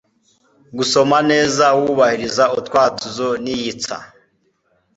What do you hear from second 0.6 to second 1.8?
Gusoma neza